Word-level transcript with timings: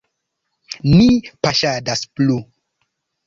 Ni 0.93 1.09
paŝadas 1.47 2.03
plu. 2.15 2.39